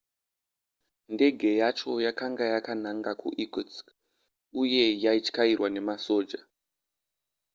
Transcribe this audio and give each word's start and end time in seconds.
ndege 1.13 1.49
yacho 1.61 1.89
yakanga 2.05 2.43
yakananga 2.53 3.11
kuirkutsk 3.21 3.85
uye 4.61 4.85
yaityairwa 5.03 5.67
nemasoja 5.73 6.39